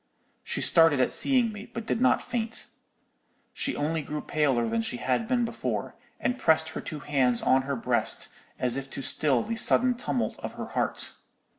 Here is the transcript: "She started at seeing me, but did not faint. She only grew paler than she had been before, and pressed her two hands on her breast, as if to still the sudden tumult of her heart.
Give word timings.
"She 0.43 0.61
started 0.61 0.99
at 0.99 1.13
seeing 1.13 1.51
me, 1.51 1.67
but 1.71 1.85
did 1.85 2.01
not 2.01 2.23
faint. 2.23 2.69
She 3.53 3.75
only 3.75 4.01
grew 4.01 4.19
paler 4.21 4.67
than 4.67 4.81
she 4.81 4.97
had 4.97 5.27
been 5.27 5.45
before, 5.45 5.93
and 6.19 6.39
pressed 6.39 6.69
her 6.69 6.81
two 6.81 7.01
hands 7.01 7.43
on 7.43 7.61
her 7.69 7.75
breast, 7.75 8.29
as 8.57 8.77
if 8.77 8.89
to 8.93 9.03
still 9.03 9.43
the 9.43 9.55
sudden 9.55 9.93
tumult 9.93 10.39
of 10.39 10.53
her 10.53 10.69
heart. 10.69 11.13